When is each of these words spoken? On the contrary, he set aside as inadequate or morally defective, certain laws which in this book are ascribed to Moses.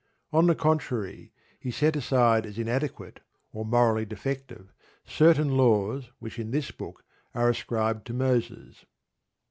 On 0.33 0.47
the 0.47 0.55
contrary, 0.55 1.31
he 1.59 1.69
set 1.69 1.95
aside 1.95 2.47
as 2.47 2.57
inadequate 2.57 3.19
or 3.53 3.63
morally 3.63 4.03
defective, 4.03 4.73
certain 5.05 5.55
laws 5.55 6.09
which 6.17 6.39
in 6.39 6.49
this 6.49 6.71
book 6.71 7.05
are 7.35 7.51
ascribed 7.51 8.07
to 8.07 8.13
Moses. 8.15 8.83